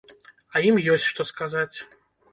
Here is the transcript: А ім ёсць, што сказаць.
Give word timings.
А 0.55 0.61
ім 0.69 0.81
ёсць, 0.95 1.05
што 1.11 1.21
сказаць. 1.31 1.73